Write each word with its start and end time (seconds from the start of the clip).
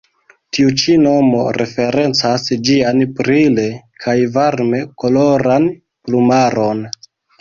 Tiu 0.57 0.69
ĉi 0.83 0.93
nomo 1.01 1.41
referencas 1.57 2.47
ĝian 2.69 3.03
brile 3.19 3.67
kaj 4.07 4.17
varme 4.39 4.81
koloran 5.03 5.69
plumaron. 6.09 6.83